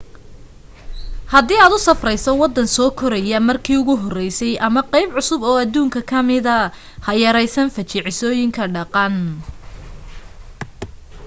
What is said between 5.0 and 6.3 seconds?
cusub oo adduunka ka